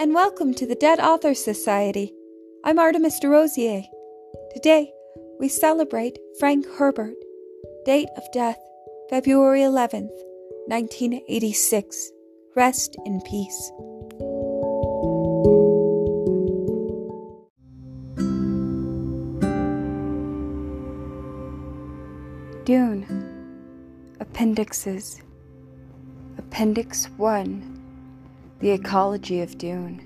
[0.00, 2.14] and welcome to the Dead Authors Society.
[2.62, 3.82] I'm Artemis DeRosier.
[4.54, 4.92] Today,
[5.40, 7.16] we celebrate Frank Herbert.
[7.84, 8.60] Date of death,
[9.10, 10.14] February 11th,
[10.68, 12.12] 1986.
[12.54, 13.72] Rest in peace.
[22.64, 23.04] Dune.
[24.20, 25.20] Appendixes.
[26.38, 27.77] Appendix 1
[28.60, 30.02] the ecology of Dune.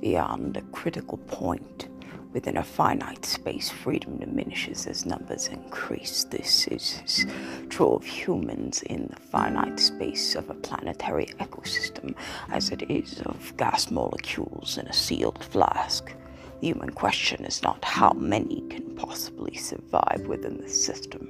[0.00, 1.88] Beyond a critical point,
[2.32, 6.24] within a finite space, freedom diminishes as numbers increase.
[6.24, 7.26] This is
[7.68, 12.14] true of humans in the finite space of a planetary ecosystem
[12.48, 16.14] as it is of gas molecules in a sealed flask.
[16.62, 21.28] The human question is not how many can possibly survive within the system,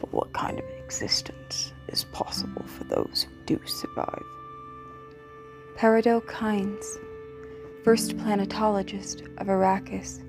[0.00, 4.24] but what kind of existence is possible for those do survive.
[5.76, 6.98] Pardot Kynes,
[7.84, 10.20] first planetologist of Arrakis.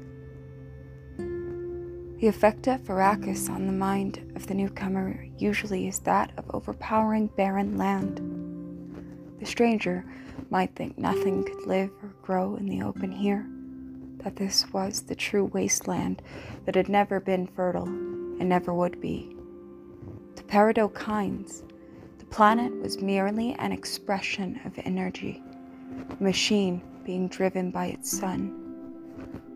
[2.19, 7.27] The effect of Arrakis on the mind of the newcomer usually is that of overpowering
[7.27, 8.21] barren land.
[9.39, 10.05] The stranger
[10.49, 13.45] might think nothing could live or grow in the open here,
[14.23, 16.21] that this was the true wasteland
[16.65, 19.35] that had never been fertile and never would be.
[20.37, 21.63] To Pardot Kynes,
[22.35, 25.41] planet was merely an expression of energy,
[26.19, 28.49] a machine being driven by its sun.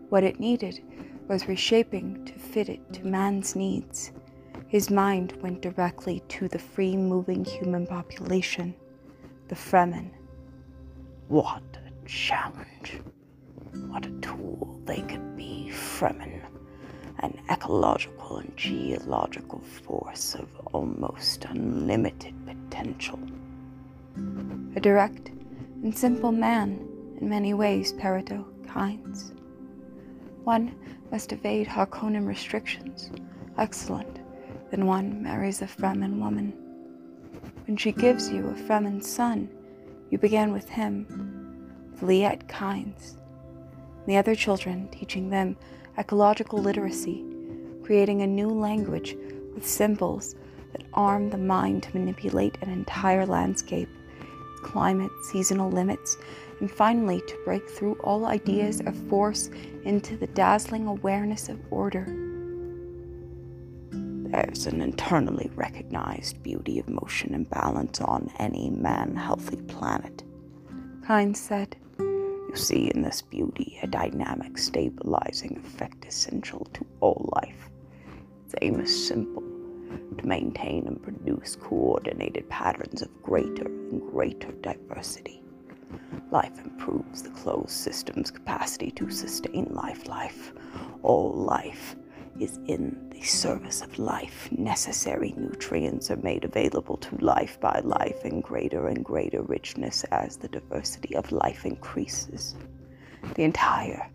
[0.08, 0.82] What it needed
[1.28, 4.12] was reshaping to fit it to man's needs.
[4.66, 8.74] His mind went directly to the free moving human population,
[9.48, 10.12] the Fremen.
[11.28, 13.02] What a challenge!
[13.88, 16.40] What a tool they could be, Fremen
[17.22, 22.34] an ecological and geological force of almost unlimited
[22.80, 23.18] potential.
[24.76, 25.28] A direct
[25.82, 26.86] and simple man
[27.20, 29.32] in many ways, Pardot Kynes.
[30.44, 30.74] One
[31.10, 33.10] must evade Harkonnen restrictions.
[33.58, 34.20] Excellent.
[34.70, 36.52] Then one marries a Fremen woman.
[37.66, 39.50] When she gives you a Fremen son,
[40.10, 41.06] you begin with him,
[41.90, 43.16] with Liet Kynes.
[44.06, 45.56] The other children, teaching them
[45.98, 47.24] ecological literacy,
[47.82, 49.16] creating a new language
[49.54, 50.34] with symbols
[50.72, 53.88] that arm the mind to manipulate an entire landscape,
[54.62, 56.16] climate, seasonal limits,
[56.60, 59.50] and finally to break through all ideas of force
[59.84, 62.06] into the dazzling awareness of order.
[64.30, 70.22] There's an internally recognized beauty of motion and balance on any man healthy planet.
[71.02, 71.76] Kynes said.
[71.98, 77.70] You see in this beauty a dynamic, stabilizing effect essential to all life.
[78.44, 79.49] Its aim is simple
[80.18, 85.42] to maintain and produce coordinated patterns of greater and greater diversity.
[86.30, 90.06] Life improves the closed system's capacity to sustain life.
[90.06, 90.52] Life,
[91.02, 91.96] all life,
[92.38, 94.48] is in the service of life.
[94.52, 100.36] Necessary nutrients are made available to life by life in greater and greater richness as
[100.36, 102.54] the diversity of life increases.
[103.34, 104.08] The entire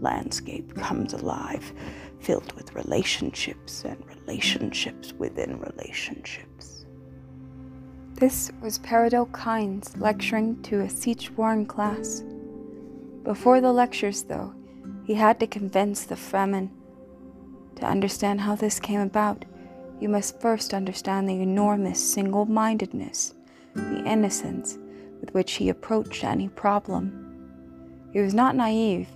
[0.00, 1.72] landscape comes alive,
[2.20, 6.86] filled with relationships and relationships within relationships.
[8.14, 12.24] This was Pardot Kynes lecturing to a Sietch Warren class.
[13.24, 14.54] Before the lectures, though,
[15.04, 16.70] he had to convince the Fremen
[17.76, 19.44] to understand how this came about,
[20.00, 23.34] you must first understand the enormous single mindedness,
[23.74, 24.78] the innocence
[25.20, 27.22] with which he approached any problem.
[28.12, 29.08] He was not naive,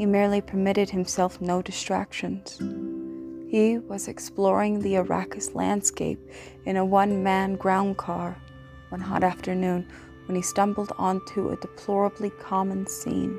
[0.00, 2.56] he merely permitted himself no distractions.
[3.50, 6.18] He was exploring the Arrakis landscape
[6.64, 8.40] in a one man ground car
[8.88, 9.86] one hot afternoon
[10.24, 13.38] when he stumbled onto a deplorably common scene.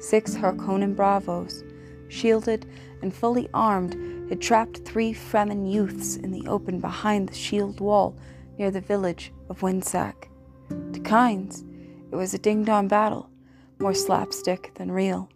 [0.00, 1.62] Six Harkonnen Bravos,
[2.08, 2.66] shielded
[3.00, 3.96] and fully armed,
[4.30, 8.18] had trapped three Fremen youths in the open behind the shield wall
[8.58, 10.26] near the village of Windsack.
[10.70, 11.62] To Kynes,
[12.10, 13.30] it was a ding dong battle,
[13.78, 15.30] more slapstick than real,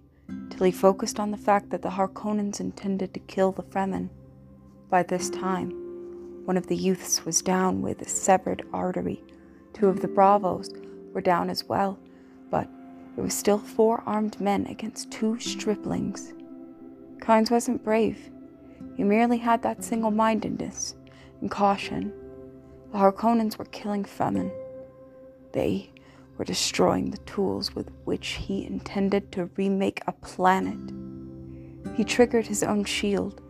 [0.51, 4.11] till he focused on the fact that the Harkonnens intended to kill the Fremen.
[4.91, 5.71] By this time,
[6.45, 9.23] one of the youths was down with a severed artery.
[9.73, 10.71] Two of the Bravos
[11.13, 11.99] were down as well,
[12.51, 12.69] but
[13.17, 16.33] it was still four armed men against two striplings.
[17.21, 18.31] Kynes wasn't brave.
[18.97, 20.97] He merely had that single mindedness
[21.41, 22.13] and caution.
[22.91, 24.51] The Harkonnens were killing Fremen.
[25.53, 25.91] They
[26.37, 30.79] were destroying the tools with which he intended to remake a planet.
[31.97, 33.41] He triggered his own shield,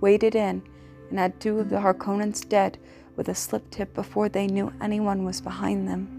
[0.00, 0.62] waded in,
[1.10, 2.78] and had two of the Harkonnens dead
[3.16, 6.14] with a slip tip before they knew anyone was behind them.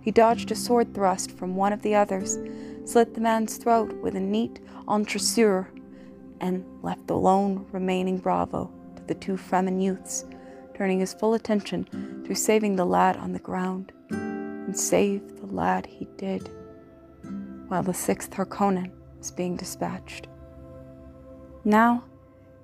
[0.00, 2.38] He dodged a sword thrust from one of the others,
[2.84, 5.68] slit the man's throat with a neat entrisseur,
[6.40, 10.24] and left the lone remaining bravo to the two Fremen youths,
[10.74, 13.92] turning his full attention to saving the lad on the ground.
[14.68, 16.50] And save the lad he did,
[17.68, 20.26] while the sixth Harkonnen was being dispatched.
[21.64, 22.04] Now,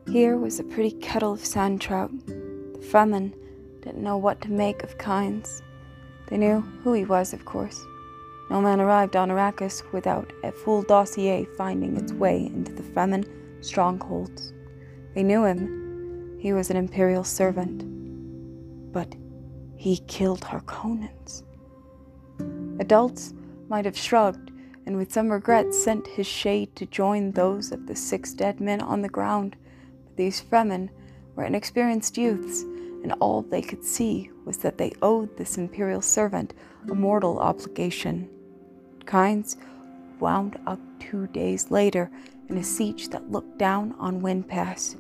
[0.06, 2.10] here was a pretty kettle of sand trout.
[2.26, 3.32] The Fremen
[3.80, 5.62] didn't know what to make of Kynes.
[6.28, 7.82] They knew who he was, of course.
[8.50, 13.24] No man arrived on Arrakis without a full dossier finding its way into the Fremen
[13.64, 14.52] strongholds.
[15.14, 16.36] They knew him.
[16.38, 17.82] He was an Imperial servant.
[18.92, 19.14] But
[19.74, 21.44] he killed Harkonnens.
[22.78, 23.32] Adults
[23.68, 24.50] might have shrugged
[24.86, 28.80] and with some regret sent his shade to join those of the six dead men
[28.80, 29.56] on the ground.
[30.04, 30.90] But these Fremen
[31.34, 36.54] were inexperienced youths, and all they could see was that they owed this imperial servant
[36.90, 38.28] a mortal obligation.
[39.06, 39.56] Kynes
[40.20, 42.10] wound up two days later
[42.48, 44.96] in a sietch that looked down on Wind Pass.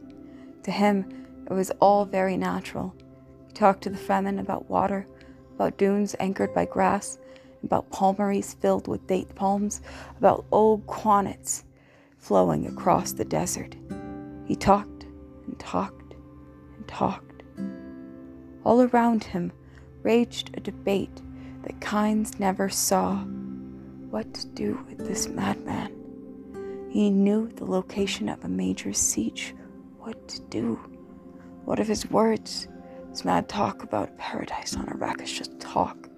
[0.62, 2.94] To him, it was all very natural.
[3.48, 5.06] He talked to the Fremen about water,
[5.54, 7.18] about dunes anchored by grass,
[7.64, 9.80] about palmaries filled with date palms,
[10.18, 11.64] about old qanats
[12.18, 13.76] flowing across the desert.
[14.46, 15.04] He talked
[15.46, 16.14] and talked
[16.76, 17.42] and talked.
[18.64, 19.52] All around him
[20.02, 21.22] raged a debate
[21.62, 23.16] that Kynes never saw.
[24.10, 25.92] What to do with this madman?
[26.90, 29.52] He knew the location of a major sietch.
[29.98, 30.78] What to do?
[31.64, 32.68] What of his words?
[33.10, 36.08] His mad talk about paradise on Arrakis just talk.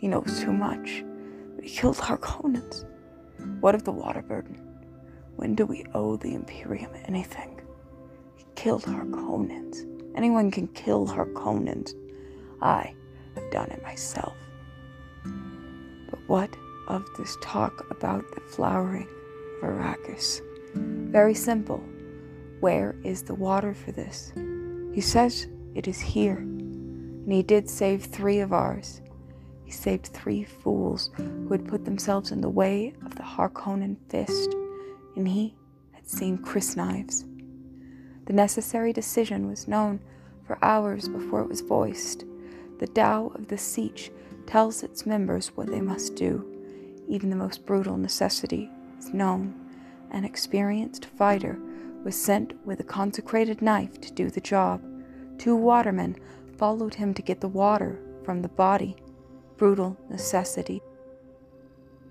[0.00, 1.04] He knows too much.
[1.62, 2.86] He killed Harkonnens.
[3.60, 4.56] What of the water burden?
[5.36, 7.60] When do we owe the Imperium anything?
[8.34, 9.84] He killed Harkonnens.
[10.16, 11.92] Anyone can kill Harkonnens.
[12.62, 12.94] I
[13.34, 14.34] have done it myself.
[16.08, 16.56] But what
[16.88, 19.08] of this talk about the flowering
[19.62, 20.40] of Arrakis?
[21.12, 21.84] Very simple.
[22.60, 24.32] Where is the water for this?
[24.94, 29.02] He says it is here, and he did save three of ours.
[29.70, 34.52] He saved three fools who had put themselves in the way of the Harkonnen fist,
[35.14, 35.54] and he
[35.92, 37.24] had seen crysknives.
[38.26, 40.00] The necessary decision was known
[40.44, 42.24] for hours before it was voiced.
[42.80, 44.10] The tau of the Sietch
[44.44, 46.44] tells its members what they must do.
[47.06, 48.68] Even the most brutal necessity
[48.98, 49.54] is known.
[50.10, 51.60] An experienced fighter
[52.02, 54.82] was sent with a consecrated knife to do the job.
[55.38, 56.16] Two watermen
[56.58, 58.96] followed him to get the water from the body
[59.60, 60.80] brutal necessity.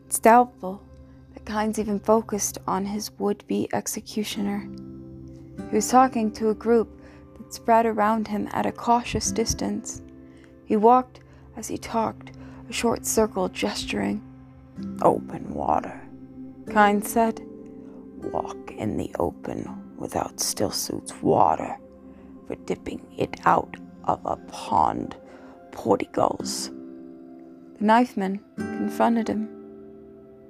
[0.06, 0.84] It's doubtful
[1.34, 4.70] that Kynes even focused on his would be executioner.
[5.72, 7.02] He was talking to a group
[7.40, 10.04] that spread around him at a cautious distance.
[10.66, 11.22] He walked
[11.58, 12.34] as he talked,
[12.70, 14.22] a short circle gesturing.
[15.02, 16.00] Open water,
[16.66, 17.42] Kynes said.
[18.32, 21.80] Walk in the open without stillsuits water
[22.46, 25.16] for dipping it out of a pond
[25.72, 26.70] portyguls.
[27.80, 29.48] The knifeman confronted him.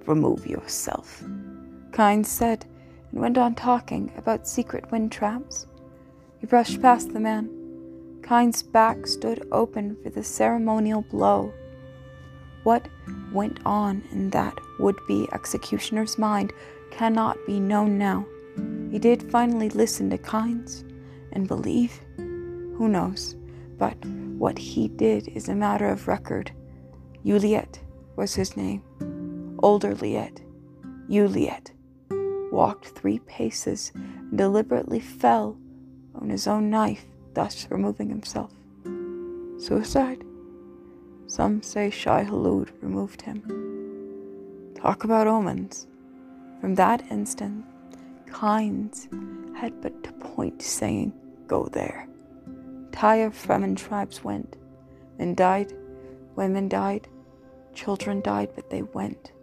[0.08, 1.24] Remove yourself,
[1.92, 2.66] Kynes said,
[3.12, 5.68] and went on talking about secret wind traps.
[6.40, 7.50] He brushed past the man.
[8.21, 11.54] Kynes' back stood open for the ceremonial blow.
[12.64, 12.88] What
[13.31, 16.52] went on in that would be executioner's mind
[16.90, 18.26] cannot be known now.
[18.90, 20.83] He did finally listen to Kynes
[21.31, 22.00] and believe.
[22.18, 23.36] Who knows?
[23.78, 26.52] But what he did is a matter of record.
[27.26, 27.80] Uliet
[28.16, 28.81] was his name.
[29.61, 30.42] Older Liet,
[31.09, 31.71] Uliet,
[32.52, 35.57] walked three paces and deliberately fell
[36.16, 38.52] on his own knife, thus removing himself.
[39.57, 40.23] Suicide?
[41.28, 43.44] Some say Shai Hulud removed him.
[44.76, 45.88] Talk about omens.
[46.61, 47.66] From that instant,
[48.28, 49.07] Kynes
[49.56, 51.14] had but to point saying,
[51.47, 52.07] Go there.
[52.88, 54.56] Entire Fremen tribes went,
[55.19, 55.73] and died
[56.40, 57.10] Women died,
[57.74, 59.34] children died, but they went.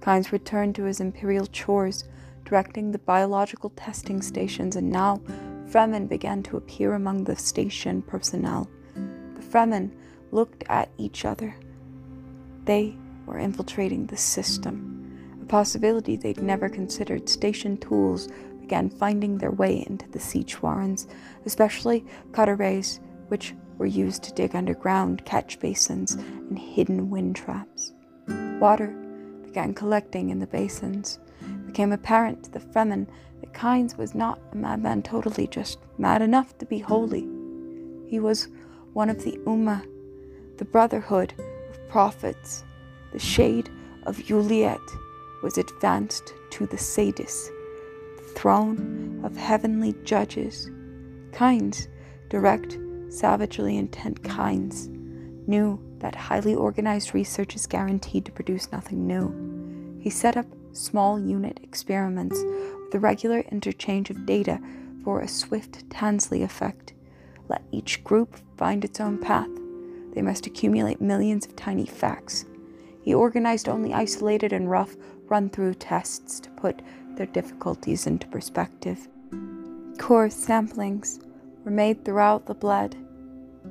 [0.00, 2.04] Kynes returned to his imperial chores,
[2.46, 5.20] directing the biological testing stations, and now
[5.68, 8.66] Fremen began to appear among the station personnel.
[8.94, 9.90] The Fremen
[10.30, 11.54] looked at each other.
[12.64, 12.96] They
[13.26, 17.28] were infiltrating the system, a possibility they'd never considered.
[17.28, 18.30] Station tools
[18.62, 20.20] began finding their way into the
[20.62, 21.08] warrens,
[21.44, 22.06] especially
[22.56, 27.92] rays, which were used to dig underground catch basins and hidden wind traps.
[28.60, 28.88] Water
[29.44, 31.18] began collecting in the basins.
[31.40, 33.06] It became apparent to the Fremen
[33.40, 37.26] that Kynes was not a madman totally, just mad enough to be holy.
[38.08, 38.48] He was
[38.92, 39.86] one of the Ummah,
[40.58, 42.64] the brotherhood of prophets,
[43.12, 43.70] the shade
[44.04, 44.80] of Uliet
[45.42, 47.48] was advanced to the Sadus,
[48.16, 50.70] the throne of heavenly judges.
[51.32, 51.88] Kynes,
[52.30, 52.78] direct,
[53.16, 54.88] savagely intent Kynes,
[55.46, 59.98] knew that highly organized research is guaranteed to produce nothing new.
[60.00, 62.38] He set up small unit experiments
[62.84, 64.60] with a regular interchange of data
[65.02, 66.92] for a swift Tansley effect.
[67.48, 69.48] Let each group find its own path.
[70.12, 72.44] They must accumulate millions of tiny facts.
[73.02, 74.96] He organized only isolated and rough
[75.28, 76.82] run through tests to put
[77.16, 79.08] their difficulties into perspective.
[79.98, 81.24] Core samplings
[81.64, 82.96] were made throughout the bled.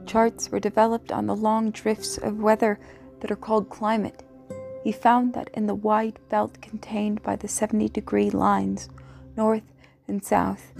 [0.05, 2.79] Charts were developed on the long drifts of weather
[3.19, 4.23] that are called climate.
[4.83, 8.87] He found that in the wide belt contained by the 70 degree lines,
[9.35, 9.63] north
[10.07, 10.73] and south,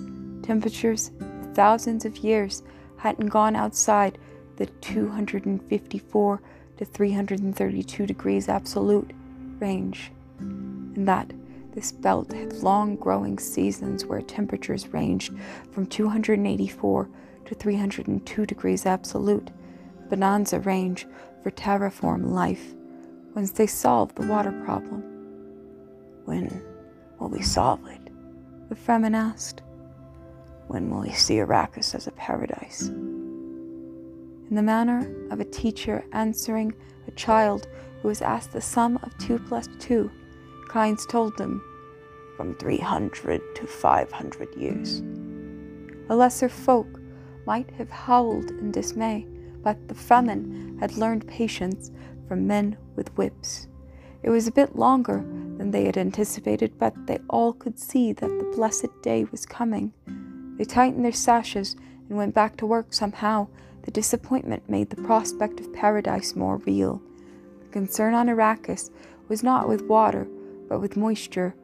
[0.44, 1.12] temperatures
[1.54, 2.62] thousands of years
[2.98, 4.18] hadn't gone outside
[4.58, 6.42] the 254
[6.78, 9.12] to 332 degrees absolute
[9.60, 11.32] range, and that
[11.74, 15.34] this belt had long growing seasons where temperatures ranged
[15.72, 17.10] from 284
[17.46, 19.52] to 302 degrees absolute,
[20.10, 21.08] bonanza range
[21.42, 22.74] for terraform life,
[23.36, 25.04] once they solve the water problem.
[26.26, 26.64] When
[27.20, 28.10] will we solve it?
[28.70, 29.62] The Fremen asked.
[30.68, 32.88] When will we see Arrakis as a paradise?
[32.88, 36.74] In the manner of a teacher answering
[37.08, 37.68] a child
[38.02, 40.12] who was asked the sum of two plus two,
[40.70, 41.62] Kynes told them,
[42.38, 45.04] From 300 to 500 years.
[46.10, 47.00] A lesser folk
[47.46, 49.26] might have howled in dismay,
[49.64, 51.92] but the Fremen had learned patience
[52.28, 53.68] from men with whips.
[54.24, 55.24] It was a bit longer
[55.58, 59.94] than they had anticipated, but they all could see that the blessed day was coming.
[60.58, 61.76] They tightened their sashes
[62.10, 63.48] and went back to work somehow.
[63.84, 67.02] The disappointment made the prospect of paradise more real.
[67.62, 68.90] The concern on Arrakis
[69.28, 70.28] was not with water,
[70.68, 71.56] but with moisture.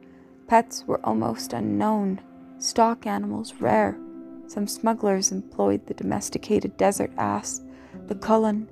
[0.46, 2.20] Pets were almost unknown,
[2.58, 3.98] stock animals rare.
[4.52, 7.62] Some smugglers employed the domesticated desert ass,
[8.06, 8.68] the kulon,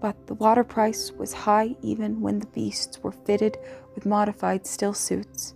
[0.00, 3.56] but the water price was high even when the beasts were fitted
[3.94, 5.54] with modified still suits.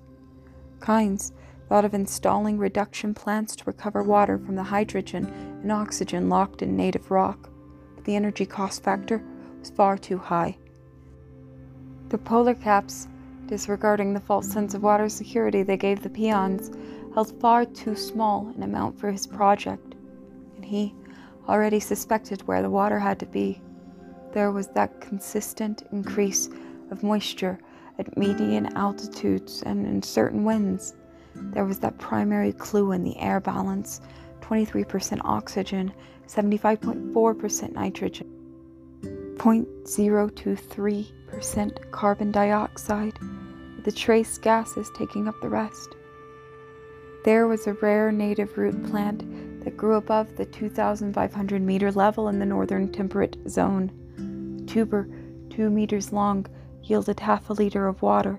[0.78, 1.32] Kynes
[1.68, 5.26] thought of installing reduction plants to recover water from the hydrogen
[5.60, 7.50] and oxygen locked in native rock,
[7.96, 9.24] but the energy cost factor
[9.58, 10.56] was far too high.
[12.10, 13.08] The polar caps,
[13.46, 16.70] disregarding the false sense of water security they gave the peons,
[17.14, 19.94] held far too small an amount for his project,
[20.56, 20.94] and he
[21.48, 23.62] already suspected where the water had to be.
[24.32, 26.48] There was that consistent increase
[26.90, 27.58] of moisture
[27.98, 30.94] at median altitudes and in certain winds.
[31.34, 34.00] There was that primary clue in the air balance
[34.40, 35.92] 23% oxygen,
[36.26, 38.30] 75.4% nitrogen,
[39.36, 43.18] 0.023% carbon dioxide,
[43.84, 45.96] the trace gases taking up the rest.
[47.24, 52.38] There was a rare native root plant that grew above the 2,500 meter level in
[52.38, 54.66] the northern temperate zone.
[54.66, 55.08] Tuber,
[55.48, 56.44] two meters long,
[56.82, 58.38] yielded half a liter of water.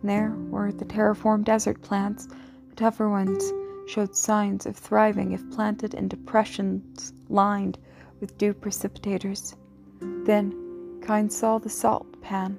[0.00, 2.26] And there were the terraformed desert plants.
[2.70, 3.52] The tougher ones
[3.86, 7.78] showed signs of thriving if planted in depressions lined
[8.18, 9.54] with dew precipitators.
[10.00, 12.58] Then Kynes saw the salt pan.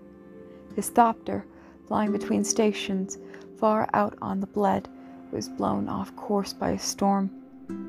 [0.78, 1.44] His thopter,
[1.88, 3.18] flying between stations
[3.58, 4.88] far out on the bled,
[5.32, 7.30] was blown off course by a storm.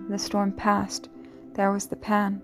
[0.09, 1.09] The storm passed,
[1.55, 2.41] there was the pan,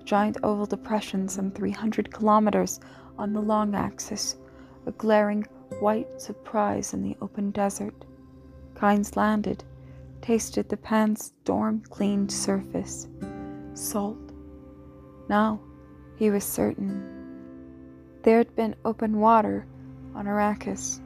[0.00, 2.78] a giant oval depression some 300 kilometers
[3.18, 4.36] on the long axis,
[4.86, 5.46] a glaring
[5.78, 7.94] white surprise in the open desert.
[8.74, 9.64] Kynes landed,
[10.20, 13.08] tasted the pan's storm cleaned surface.
[13.74, 14.18] Salt.
[15.28, 15.60] Now
[16.16, 17.20] he was certain.
[18.22, 19.66] There had been open water
[20.14, 21.00] on Arrakis.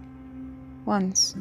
[0.84, 1.36] Once.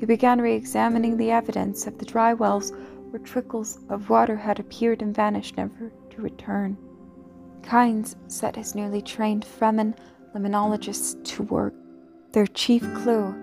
[0.00, 2.72] He began re examining the evidence of the dry wells
[3.10, 6.78] where trickles of water had appeared and vanished, never to return.
[7.60, 9.94] Kynes set his newly trained Fremen
[10.34, 11.74] limnologists to work.
[12.32, 13.34] Their chief clue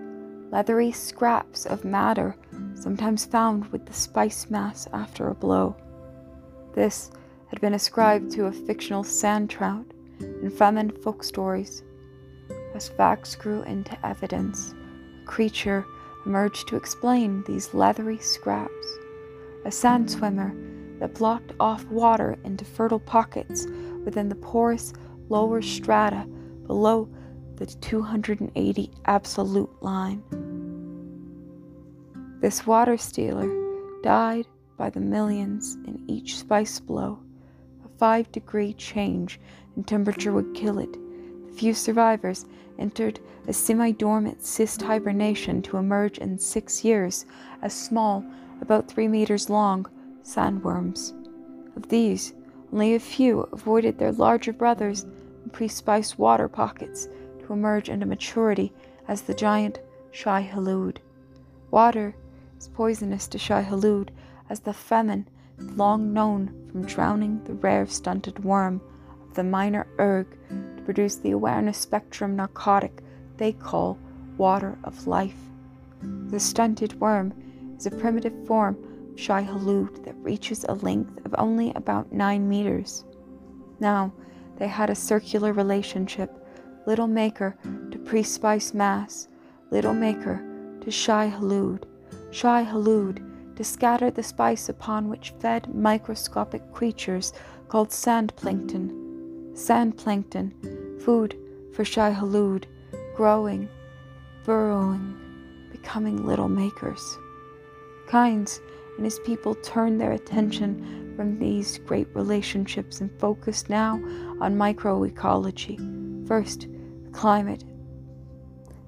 [0.50, 2.34] leathery scraps of matter,
[2.74, 5.76] sometimes found with the spice mass after a blow.
[6.74, 7.12] This
[7.50, 9.86] had been ascribed to a fictional sand trout
[10.18, 11.84] in Fremen folk stories.
[12.74, 14.74] As facts grew into evidence,
[15.22, 15.86] a creature
[16.28, 18.98] emerged to explain these leathery scraps.
[19.64, 20.54] A sand swimmer
[21.00, 23.66] that blocked off water into fertile pockets
[24.04, 24.92] within the porous
[25.30, 26.28] lower strata
[26.66, 27.08] below
[27.56, 30.22] the 280 absolute line.
[32.40, 33.48] This water stealer
[34.02, 37.18] died by the millions in each spice blow.
[37.84, 39.40] A five degree change
[39.76, 40.94] in temperature would kill it.
[41.58, 42.46] Few survivors
[42.78, 47.26] entered a semi dormant cyst hibernation to emerge in six years
[47.62, 48.24] as small,
[48.60, 49.84] about three meters long,
[50.22, 51.14] sandworms.
[51.74, 52.32] Of these,
[52.72, 57.08] only a few avoided their larger brothers in pre spiced water pockets
[57.40, 58.72] to emerge into maturity
[59.08, 59.80] as the giant
[60.12, 60.98] Shai Hulud.
[61.72, 62.14] Water
[62.56, 64.10] is poisonous to Shai Hulud
[64.48, 65.26] as the Fremen
[65.58, 68.80] long known from drowning the rare stunted worm
[69.28, 70.28] of the minor erg
[70.88, 73.02] produce the awareness spectrum narcotic
[73.36, 73.98] they call
[74.38, 75.36] water of life.
[76.28, 77.34] The stunted worm
[77.76, 78.78] is a primitive form
[79.12, 83.04] of Shai Hulud that reaches a length of only about 9 meters.
[83.80, 84.14] Now,
[84.56, 86.32] they had a circular relationship,
[86.86, 87.58] little maker
[87.90, 89.28] to pre spice mass,
[89.70, 90.42] little maker
[90.80, 91.82] to Shai Hulud,
[92.30, 97.34] Shai Hulud to scatter the spice upon which fed microscopic creatures
[97.68, 99.07] called sand plankton.
[99.58, 100.54] Sand plankton,
[101.00, 101.36] food
[101.72, 102.66] for Shai Hulud,
[103.16, 103.68] growing,
[104.44, 105.18] burrowing,
[105.72, 107.18] becoming little makers.
[108.06, 108.60] Kynes
[108.94, 113.94] and his people turned their attention from these great relationships and focused now
[114.40, 115.76] on microecology.
[116.28, 116.68] First,
[117.02, 117.64] the climate,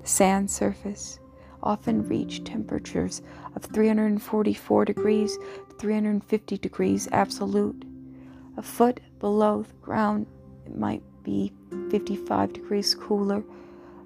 [0.01, 1.19] the sand surface,
[1.65, 3.23] often reach temperatures
[3.57, 7.85] of 344 degrees to 350 degrees absolute.
[8.57, 10.27] A foot below the ground,
[10.71, 11.53] it might be
[11.91, 13.43] 55 degrees cooler.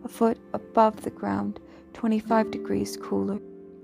[0.04, 1.60] A foot above the ground,
[1.94, 3.38] 25 degrees cooler.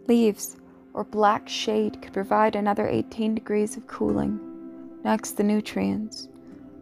[0.07, 0.57] Leaves
[0.93, 4.39] or black shade could provide another 18 degrees of cooling.
[5.05, 6.29] Next, the nutrients.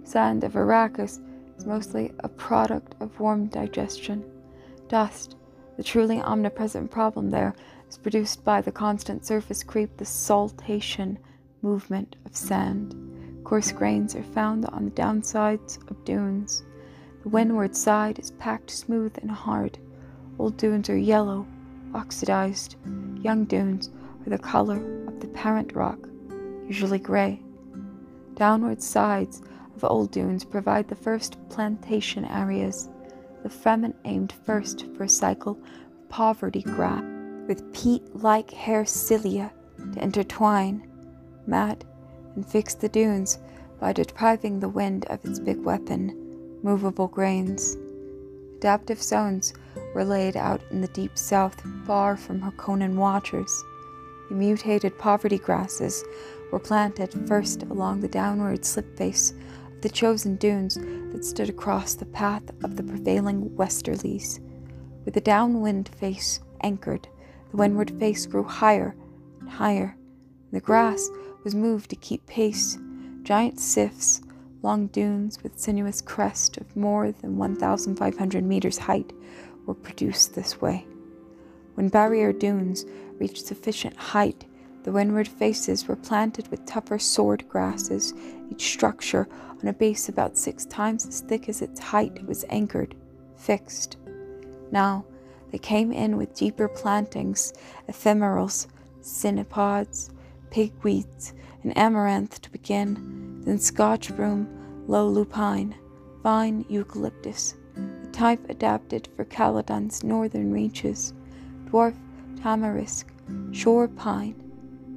[0.05, 1.21] Sand of Arrakis
[1.57, 4.25] is mostly a product of warm digestion.
[4.89, 5.37] Dust
[5.79, 7.55] the truly omnipresent problem there
[7.89, 11.17] is produced by the constant surface creep, the saltation
[11.63, 13.08] movement of sand.
[13.49, 16.65] Coarse grains are found on the downsides of dunes.
[17.23, 19.79] The windward side is packed smooth and hard.
[20.39, 21.47] Old dunes are yellow,
[21.95, 22.77] oxidized.
[23.23, 23.91] Young dunes
[24.27, 25.99] are the color of the parent rock,
[26.67, 27.41] usually gray.
[28.35, 29.41] Downward sides
[29.75, 32.91] of old dunes provide the first plantation areas
[33.43, 37.03] the Fremen aimed first for a cycle of poverty grass
[37.49, 39.51] with peat like hair cilia
[39.95, 40.87] to intertwine,
[41.47, 41.83] mat,
[42.35, 43.39] and fix the dunes
[43.81, 47.77] by depriving the wind of its big weapon, movable grains.
[48.57, 49.55] Adaptive zones
[49.95, 53.65] were laid out in the deep south, far from Harkonnen waters.
[54.29, 56.05] The mutated poverty grasses
[56.51, 60.75] were planted first along the downward slip face of the chosen dunes
[61.13, 64.41] that stood across the path of the prevailing westerlies.
[65.05, 67.09] With the downwind face anchored,
[67.51, 68.95] the windward face grew higher
[69.41, 69.97] and higher,
[70.53, 71.09] the grass
[71.45, 72.79] was moved to keep pace.
[73.23, 74.23] Giant sifs,
[74.63, 79.13] long dunes with sinuous crest of more than 1,500 meters height,
[79.67, 80.87] were produced this way.
[81.75, 82.85] When barrier dunes
[83.19, 84.47] reached sufficient height,
[84.85, 88.15] the windward faces were planted with tougher sword grasses,
[88.51, 89.29] each structure
[89.61, 92.95] on a base about six times as thick as its height was anchored,
[93.37, 93.97] fixed.
[94.71, 95.05] Now
[95.51, 97.53] they came in with deeper plantings,
[97.89, 98.67] ephemerals,
[100.51, 101.33] chenopods, pigweeds,
[101.63, 104.49] and amaranth to begin, then Scotch broom,
[104.87, 105.75] low lupine,
[106.23, 111.13] fine eucalyptus, the type adapted for Caladan's northern reaches,
[111.67, 111.97] dwarf
[112.37, 113.05] tamarisk,
[113.53, 114.35] shore pine,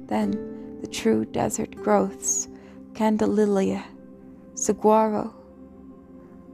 [0.06, 2.48] then the true desert growths,
[2.92, 3.82] Candelilla,
[4.54, 5.34] saguaro,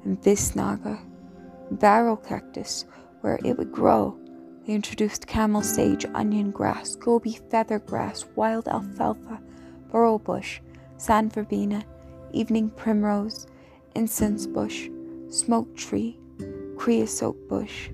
[0.04, 0.98] and bisnaga,
[1.72, 2.84] barrel cactus,
[3.20, 4.18] where it would grow.
[4.68, 9.40] They introduced camel sage, onion grass, gobi feather grass, wild alfalfa,
[9.90, 10.60] burro bush,
[10.98, 11.82] sand verbena,
[12.34, 13.46] evening primrose,
[13.94, 14.90] incense bush,
[15.30, 16.18] smoke tree,
[16.76, 17.88] creosote bush.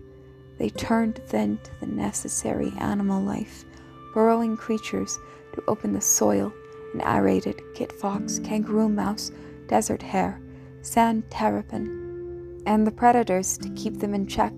[0.59, 3.65] They turned then to the necessary animal life,
[4.13, 5.17] burrowing creatures
[5.53, 6.53] to open the soil
[6.93, 9.31] and aerated kit fox, kangaroo mouse,
[9.69, 10.43] desert hare,
[10.83, 14.53] sand terrapin, and the predators to keep them in check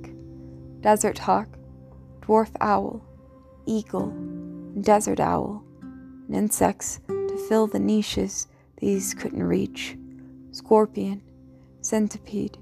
[0.81, 1.48] desert hawk,
[2.26, 3.02] dwarf owl,
[3.66, 4.10] eagle,
[4.80, 5.62] desert owl,
[6.26, 9.96] and insects to fill the niches these couldn't reach
[10.50, 11.22] scorpion,
[11.82, 12.58] centipede,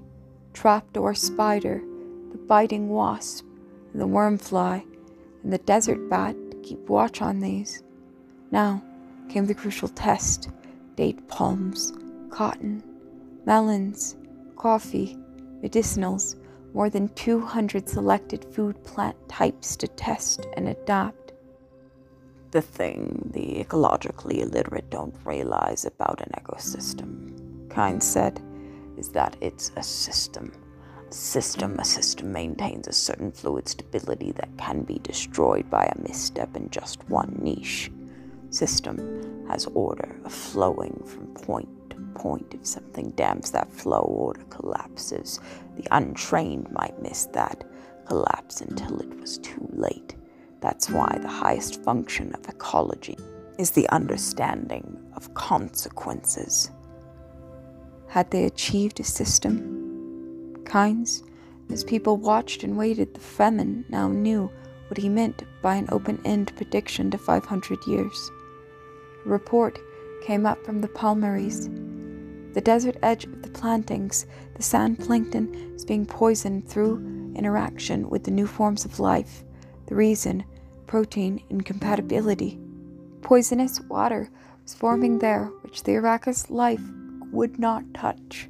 [0.53, 1.81] trapdoor spider,
[2.31, 3.45] the biting wasp,
[3.93, 4.85] and the wormfly,
[5.43, 7.83] and the desert bat to keep watch on these.
[8.51, 8.83] Now
[9.29, 10.49] came the crucial test
[10.95, 11.93] date palms,
[12.29, 12.83] cotton,
[13.45, 14.17] melons,
[14.55, 15.17] coffee,
[15.63, 16.35] medicinals,
[16.75, 21.31] more than 200 selected food plant types to test and adapt.
[22.51, 28.41] The thing the ecologically illiterate don't realize about an ecosystem, Kynes said,
[28.97, 30.51] is that it's a system,
[31.11, 31.79] system.
[31.79, 36.69] A system maintains a certain fluid stability that can be destroyed by a misstep in
[36.71, 37.89] just one niche.
[38.49, 41.69] System has order, a flowing from point
[42.15, 42.53] point.
[42.53, 45.39] If something damps that flow, order collapses.
[45.77, 47.63] The untrained might miss that
[48.05, 50.15] collapse until it was too late.
[50.61, 53.17] That's why the highest function of ecology
[53.57, 56.71] is the understanding of consequences.
[58.07, 60.55] Had they achieved a system?
[60.63, 61.21] Kynes,
[61.71, 64.51] as people watched and waited, the Fremen now knew
[64.87, 68.31] what he meant by an open end prediction to 500 years.
[69.25, 69.79] A report
[70.23, 71.69] came up from the Palmaries.
[72.55, 78.23] The desert edge of the plantings, the sand plankton is being poisoned through interaction with
[78.23, 79.43] the new forms of life.
[79.87, 80.45] The reason
[80.87, 82.57] protein incompatibility.
[83.21, 84.29] Poisonous water
[84.63, 86.79] was forming there, which the Arrakis life
[87.33, 88.47] would not touch.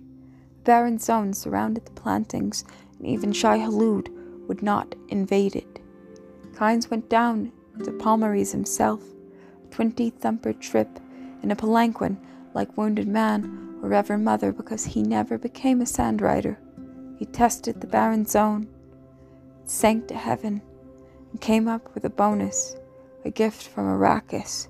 [0.65, 2.63] Barren zones surrounded the plantings,
[2.99, 4.09] and even Shai Hulud
[4.47, 5.79] would not invade it.
[6.53, 7.51] Kynes went down
[7.83, 9.01] to Palmaries himself,
[9.63, 10.99] a twenty thumper trip
[11.41, 12.19] in a palanquin
[12.53, 16.57] like Wounded Man or Reverend Mother because he never became a sand rider.
[17.19, 18.67] He tested the barren zone,
[19.65, 20.61] sank to heaven,
[21.31, 22.75] and came up with a bonus,
[23.25, 24.69] a gift from Arrakis.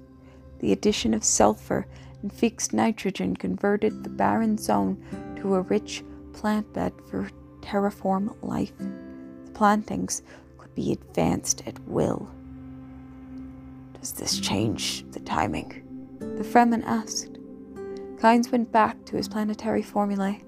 [0.59, 1.87] The addition of sulfur
[2.21, 5.01] and fixed nitrogen converted the barren zone
[5.37, 7.29] to a rich plant bed for
[7.61, 8.77] terraform life.
[8.77, 10.23] The plantings
[10.57, 12.29] could be advanced at will.
[13.97, 15.83] Does this change the timing?
[16.19, 17.34] The Fremen asked.
[18.25, 20.41] Kynes went back to his planetary formulae.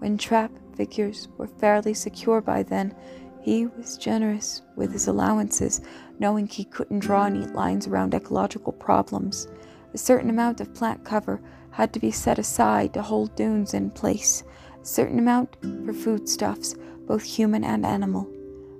[0.00, 2.94] When trap figures were fairly secure by then,
[3.40, 5.80] he was generous with his allowances,
[6.18, 9.48] knowing he couldn't draw neat lines around ecological problems.
[9.94, 13.92] A certain amount of plant cover had to be set aside to hold dunes in
[13.92, 14.44] place,
[14.78, 16.74] a certain amount for foodstuffs,
[17.06, 18.28] both human and animal,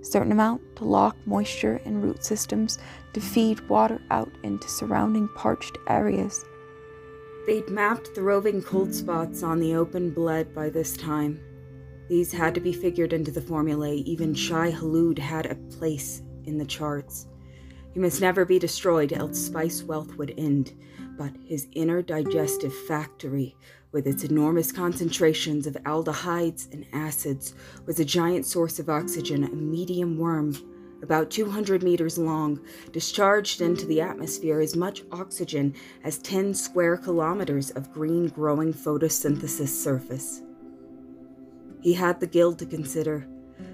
[0.03, 2.79] a certain amount to lock moisture in root systems
[3.14, 6.44] to feed water out into surrounding parched areas.
[7.46, 11.40] They'd mapped the roving cold spots on the open bled by this time.
[12.09, 13.98] These had to be figured into the formulae.
[13.98, 17.26] Even Shai Hulud had a place in the charts.
[17.94, 20.72] He must never be destroyed, else spice wealth would end
[21.16, 23.56] but his inner digestive factory,
[23.92, 27.54] with its enormous concentrations of aldehydes and acids,
[27.87, 30.54] was a giant source of oxygen, a medium worm,
[31.02, 32.61] about 200 meters long,
[32.92, 39.68] discharged into the atmosphere as much oxygen as 10 square kilometers of green growing photosynthesis
[39.68, 40.42] surface.
[41.80, 43.26] He had the guild to consider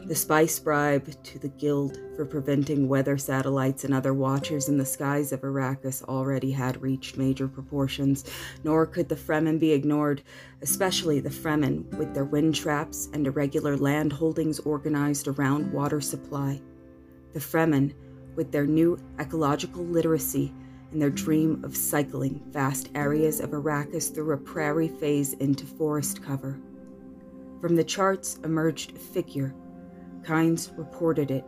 [0.05, 4.85] the spice bribe to the Guild for preventing weather satellites and other watchers in the
[4.85, 8.25] skies of Arrakis already had reached major proportions,
[8.65, 10.23] nor could the Fremen be ignored,
[10.61, 16.61] especially the Fremen with their wind traps and irregular land holdings organized around water supply.
[17.33, 17.95] The Fremen
[18.37, 20.53] with their new ecological literacy
[20.91, 26.23] and their dream of cycling vast areas of Arrakis through a prairie phase into forest
[26.23, 26.59] cover.
[27.61, 29.55] From the charts emerged a figure
[30.23, 31.45] Kynes reported it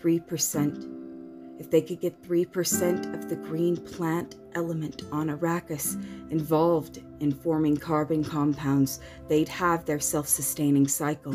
[0.00, 1.60] 3%.
[1.60, 5.94] If they could get 3% of the green plant element on Arrakis
[6.30, 11.32] involved in forming carbon compounds, they'd have their self sustaining cycle.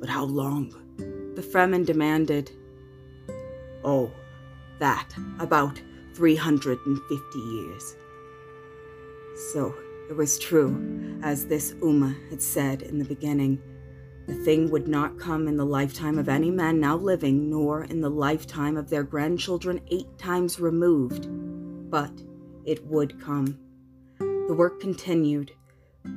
[0.00, 0.87] But how long?
[1.38, 2.50] The Fremen demanded.
[3.84, 4.10] Oh,
[4.80, 5.80] that, about
[6.14, 7.94] 350 years.
[9.52, 9.72] So
[10.10, 13.62] it was true, as this Ummah had said in the beginning.
[14.26, 18.00] The thing would not come in the lifetime of any man now living, nor in
[18.00, 21.28] the lifetime of their grandchildren eight times removed.
[21.88, 22.20] But
[22.64, 23.60] it would come.
[24.18, 25.52] The work continued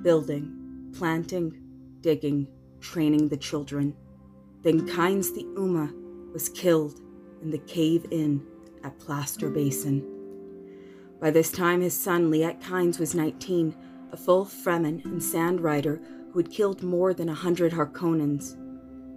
[0.02, 1.62] building, planting,
[2.02, 2.48] digging,
[2.80, 3.96] training the children.
[4.62, 5.92] Then Kynes the Ummah
[6.34, 7.02] was killed
[7.42, 8.46] in the cave in
[8.84, 10.06] at Plaster Basin.
[11.20, 13.76] By this time, his son Liet Kynes was 19,
[14.12, 18.56] a full Fremen and sand rider who had killed more than a hundred Harkonnens.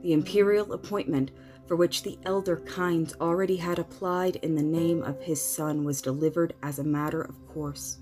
[0.03, 1.31] The imperial appointment
[1.67, 6.03] for which the elder Kynes already had applied in the name of his son was
[6.03, 7.99] delivered as a matter of course.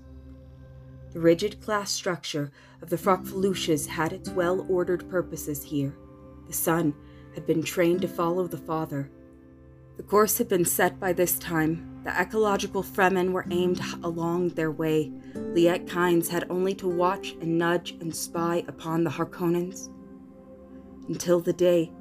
[1.11, 2.51] The rigid class structure
[2.81, 5.95] of the Faufreluches had its well ordered purposes here.
[6.47, 6.93] The son
[7.33, 9.09] had been trained to follow the father.
[9.97, 14.71] The course had been set by this time, the ecological Fremen were aimed along their
[14.71, 15.11] way.
[15.35, 19.89] Liet Kynes had only to watch and nudge and spy upon the Harkonnens
[21.07, 21.91] until the day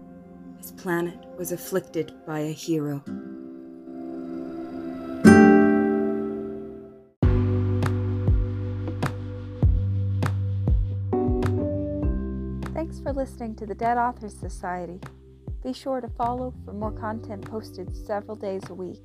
[0.59, 3.03] his planet was afflicted by a hero.
[12.75, 14.99] Thanks for listening to the Dead Authors Society.
[15.63, 19.01] Be sure to follow for more content posted several days a week.